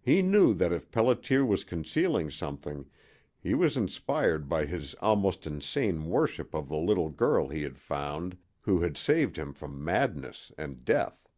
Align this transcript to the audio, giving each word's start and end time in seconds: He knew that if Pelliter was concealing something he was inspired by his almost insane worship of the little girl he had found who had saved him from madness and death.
He 0.00 0.22
knew 0.22 0.54
that 0.54 0.72
if 0.72 0.90
Pelliter 0.90 1.44
was 1.46 1.62
concealing 1.62 2.30
something 2.30 2.86
he 3.38 3.52
was 3.52 3.76
inspired 3.76 4.48
by 4.48 4.64
his 4.64 4.94
almost 4.94 5.46
insane 5.46 6.06
worship 6.06 6.54
of 6.54 6.70
the 6.70 6.78
little 6.78 7.10
girl 7.10 7.48
he 7.48 7.64
had 7.64 7.76
found 7.78 8.38
who 8.62 8.80
had 8.80 8.96
saved 8.96 9.36
him 9.36 9.52
from 9.52 9.84
madness 9.84 10.50
and 10.56 10.86
death. 10.86 11.28